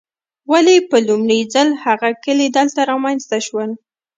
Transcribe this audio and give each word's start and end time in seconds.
ولې 0.51 0.75
په 0.89 0.97
لومړي 1.07 1.39
ځل 1.53 1.67
هغه 1.85 2.09
کلي 2.23 2.47
دلته 2.57 2.79
رامنځته 2.91 3.37
شول. 3.47 3.69